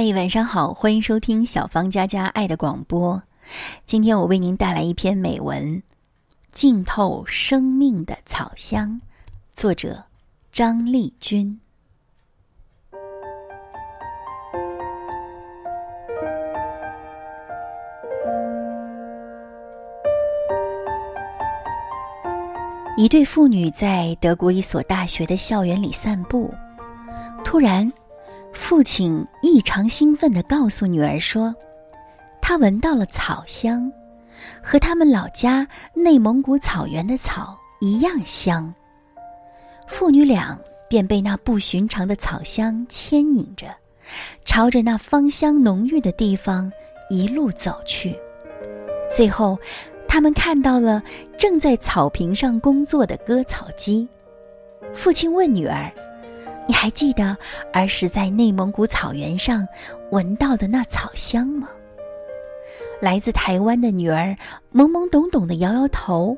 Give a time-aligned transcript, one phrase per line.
[0.00, 3.20] 嗨，晚上好，欢迎收听小芳家家爱的广播。
[3.84, 5.60] 今天我为您带来一篇美文
[6.52, 8.90] 《浸透生命的草香》，
[9.54, 10.04] 作者
[10.52, 11.58] 张丽君。
[22.96, 26.54] 一对父女在德国一所大学的校园里散步，
[27.44, 27.92] 突然。
[28.52, 31.54] 父亲异常兴奋地告诉女儿说
[32.40, 33.90] ：“他闻到了草香，
[34.62, 38.72] 和他们老家内蒙古草原的草一样香。”
[39.86, 40.58] 父女俩
[40.88, 43.66] 便被那不寻常的草香牵引着，
[44.44, 46.70] 朝着那芳香浓郁的地方
[47.08, 48.18] 一路走去。
[49.14, 49.58] 最后，
[50.06, 51.02] 他们看到了
[51.38, 54.06] 正在草坪上工作的割草机。
[54.92, 55.90] 父亲问女儿。
[56.68, 57.34] 你还记得
[57.72, 59.66] 儿时在内蒙古草原上
[60.10, 61.66] 闻到的那草香吗？
[63.00, 64.36] 来自台湾的女儿
[64.70, 66.36] 懵懵懂懂的摇摇头。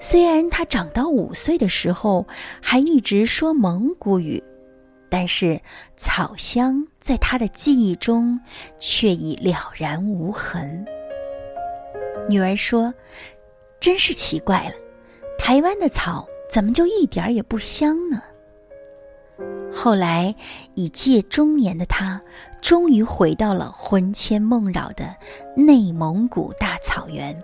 [0.00, 2.26] 虽然她长到五岁的时候
[2.60, 4.42] 还一直说蒙古语，
[5.08, 5.60] 但是
[5.96, 8.40] 草香在她的记忆中
[8.78, 10.84] 却已了然无痕。
[12.28, 12.92] 女儿说
[13.78, 14.74] ：“真是奇怪了，
[15.38, 18.20] 台湾的草怎么就一点儿也不香呢？”
[19.72, 20.34] 后来，
[20.74, 22.20] 已届中年的他，
[22.60, 25.14] 终于回到了魂牵梦绕的
[25.56, 27.40] 内蒙古大草原。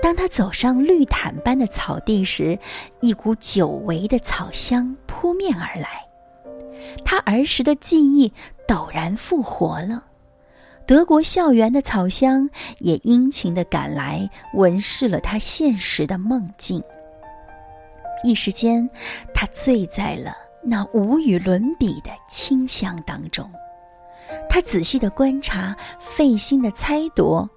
[0.00, 2.58] 当他走上绿毯般的草地时，
[3.00, 6.06] 一股久违的草香扑面而来，
[7.04, 8.32] 他儿时的记忆
[8.66, 10.04] 陡然复活了。
[10.86, 12.48] 德国校园的草香
[12.78, 16.82] 也殷勤地赶来，闻视了他现实的梦境。
[18.24, 18.88] 一时间，
[19.34, 20.34] 他醉在了。
[20.62, 23.50] 那无与伦比的清香当中，
[24.48, 27.48] 他仔细的观察，费心的猜度，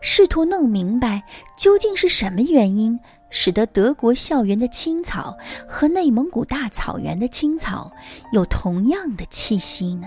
[0.00, 1.22] 试图弄明白
[1.56, 5.36] 究竟是什么原因使得德国校园的青草
[5.68, 7.90] 和内蒙古大草原的青草
[8.32, 10.06] 有同样的气息呢？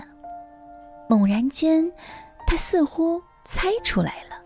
[1.08, 1.90] 猛然间，
[2.46, 4.36] 他似乎猜出来了，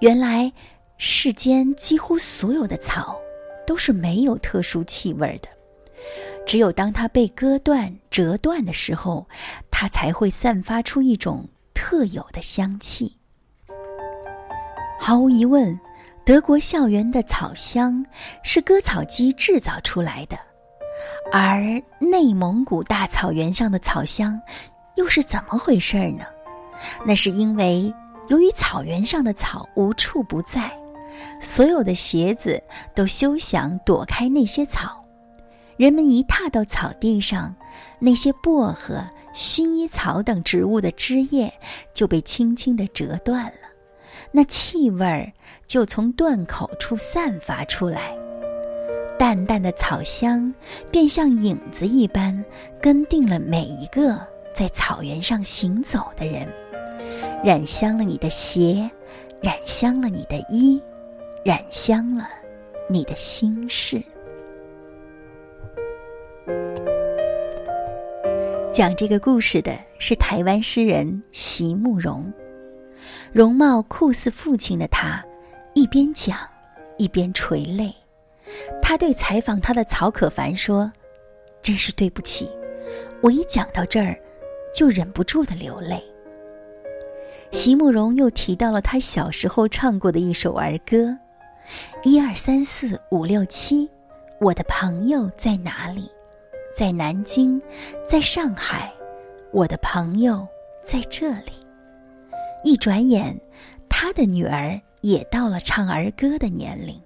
[0.00, 0.52] 原来
[0.98, 3.18] 世间几乎所有的草
[3.66, 5.48] 都是没有特殊气味的。
[6.46, 9.26] 只有当它被割断、折断的时候，
[9.70, 13.16] 它才会散发出一种特有的香气。
[14.98, 15.78] 毫无疑问，
[16.24, 18.04] 德国校园的草香
[18.42, 20.38] 是割草机制造出来的，
[21.32, 24.40] 而内蒙古大草原上的草香
[24.96, 26.24] 又是怎么回事呢？
[27.04, 27.92] 那是因为
[28.28, 30.70] 由于草原上的草无处不在，
[31.40, 32.62] 所有的鞋子
[32.94, 35.03] 都休想躲开那些草。
[35.76, 37.54] 人们一踏到草地上，
[37.98, 39.04] 那些薄荷、
[39.34, 41.52] 薰衣草等植物的枝叶
[41.92, 43.68] 就被轻轻地折断了，
[44.30, 45.32] 那气味儿
[45.66, 48.16] 就从断口处散发出来，
[49.18, 50.52] 淡淡的草香
[50.90, 52.44] 便像影子一般
[52.80, 54.16] 跟定了每一个
[54.54, 56.46] 在草原上行走的人，
[57.42, 58.88] 染香了你的鞋，
[59.40, 60.80] 染香了你的衣，
[61.44, 62.28] 染香了
[62.88, 64.00] 你的心事。
[68.74, 72.28] 讲这个故事的是台湾诗人席慕容，
[73.32, 75.24] 容貌酷似父亲的他，
[75.74, 76.36] 一边讲
[76.98, 77.94] 一边垂泪。
[78.82, 80.90] 他对采访他的曹可凡说
[81.62, 82.50] ：“真是对不起，
[83.22, 84.18] 我一讲到这儿，
[84.74, 86.02] 就忍不住的流泪。”
[87.52, 91.16] 席慕容又提到了他小时候唱过的一首儿歌
[92.02, 93.88] ：“一二三四五六七，
[94.40, 96.10] 我的朋友在哪里？”
[96.76, 97.62] 在南京，
[98.04, 98.92] 在上海，
[99.52, 100.44] 我的朋友
[100.82, 101.52] 在这里。
[102.64, 103.38] 一转眼，
[103.88, 107.00] 他的女儿也到了唱儿歌的年龄，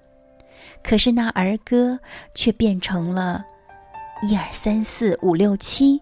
[0.83, 2.01] 可是那儿歌
[2.33, 3.45] 却变成了
[4.27, 6.01] “一二三四五六七，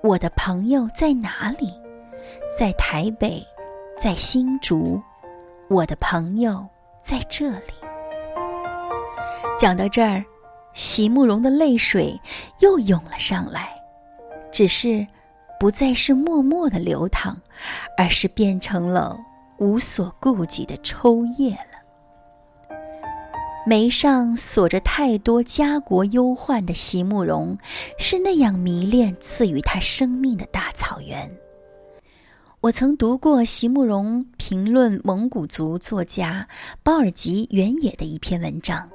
[0.00, 1.74] 我的朋友在哪里？
[2.56, 3.44] 在台北，
[3.98, 5.02] 在新竹，
[5.68, 6.64] 我的朋友
[7.00, 7.72] 在这里。”
[9.58, 10.24] 讲到这儿。
[10.74, 12.18] 席慕容的泪水
[12.60, 13.68] 又涌了上来，
[14.50, 15.06] 只是
[15.60, 17.36] 不再是默默的流淌，
[17.96, 19.18] 而是变成了
[19.58, 22.76] 无所顾忌的抽噎了。
[23.64, 27.56] 眉上锁着太多家国忧患的席慕容，
[27.96, 31.30] 是那样迷恋赐予他生命的大草原。
[32.60, 36.48] 我曾读过席慕容评论蒙古族作家
[36.82, 38.88] 包尔吉原野的一篇文章。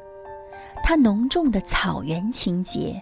[0.84, 3.02] 它浓重的草原情节，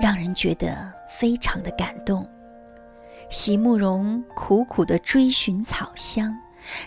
[0.00, 2.26] 让人觉得非常的感动。
[3.30, 6.34] 席慕容苦苦的追寻草香，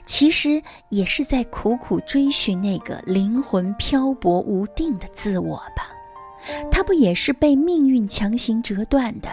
[0.06, 5.88] 其实也是在苦苦追寻那个灵魂漂泊无定的自我吧。
[6.72, 9.30] 他不也是被命运强行折断的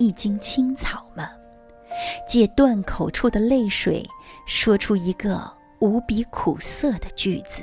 [0.00, 1.30] 一茎青草吗？
[2.26, 4.04] 借断口处的泪水，
[4.44, 5.48] 说出一个
[5.78, 7.62] 无比苦涩的句子。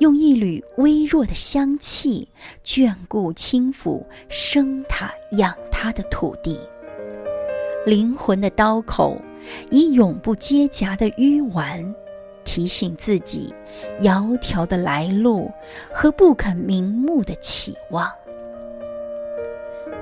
[0.00, 2.28] 用一缕微弱的香气
[2.64, 6.60] 眷顾轻抚生他养他的土地，
[7.86, 9.20] 灵魂的刀口
[9.70, 11.94] 以永不结痂的淤丸，
[12.44, 13.52] 提醒自己
[14.00, 15.50] 窈窕的来路
[15.92, 18.10] 和不肯瞑目的期望。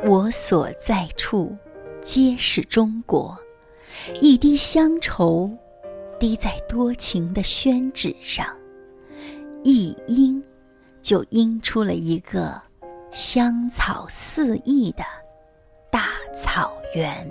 [0.05, 1.55] 我所在处，
[2.01, 3.39] 皆是中国。
[4.23, 5.51] 一滴乡愁，
[6.19, 8.47] 滴在多情的宣纸上。
[9.63, 10.43] 一阴，
[11.03, 12.61] 就阴出了一个
[13.13, 15.05] 香草四溢的
[15.91, 17.29] 大草原。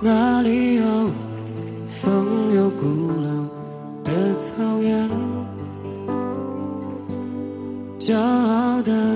[0.00, 1.10] 那里有
[1.88, 2.84] 风有古
[3.22, 3.30] 老
[4.04, 5.08] 的草原，
[7.98, 9.15] 骄傲的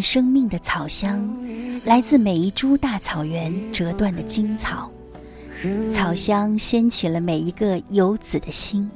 [0.00, 1.28] 生命的草香，
[1.84, 4.90] 来自每一株大草原折断的荆草。
[5.90, 8.90] 草香掀起了每一个游子的心，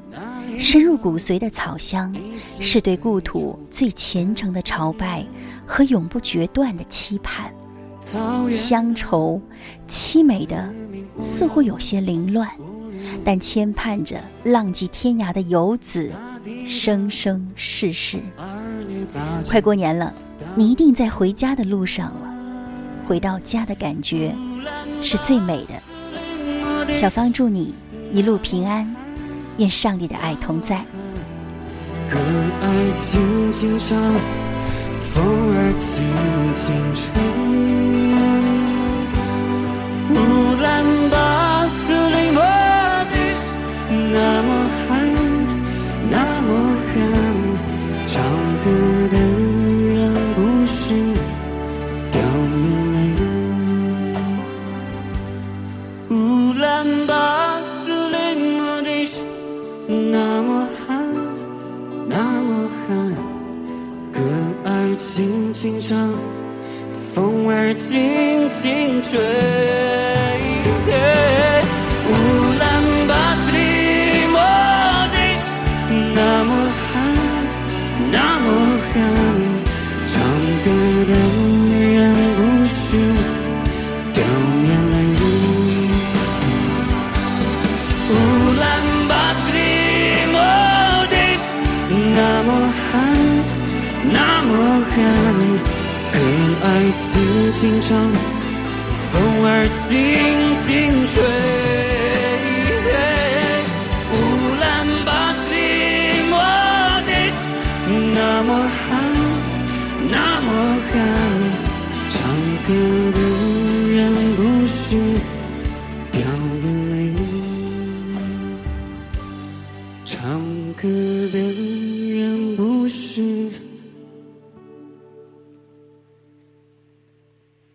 [0.58, 2.14] 深入骨髓的草香，
[2.58, 5.24] 是对故土最虔诚的朝拜
[5.66, 7.52] 和永不决断的期盼。
[8.50, 9.40] 乡愁
[9.88, 10.72] 凄美的，
[11.20, 12.48] 似乎有些凌乱，
[13.22, 16.12] 但牵绊着浪迹天涯的游子，
[16.66, 18.20] 生生世世。
[19.46, 20.14] 快过年了，
[20.56, 22.34] 你一定在回家的路上了。
[23.06, 24.34] 回到家的感觉，
[25.02, 26.92] 是最美的。
[26.92, 27.74] 小芳祝你
[28.12, 28.94] 一路平安，
[29.58, 30.84] 愿上帝的爱同在。
[32.08, 32.18] 歌
[32.62, 33.98] 儿轻轻唱，
[35.12, 37.33] 风儿轻轻吹。
[67.76, 69.53] 轻轻吹。
[97.34, 97.98] 轻轻唱，
[99.12, 99.90] 风儿轻
[100.64, 101.83] 轻吹。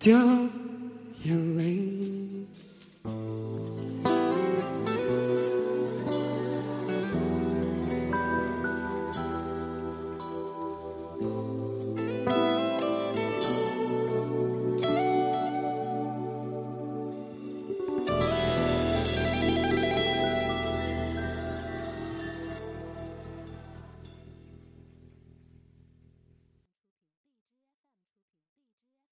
[0.09, 0.38] Yeah.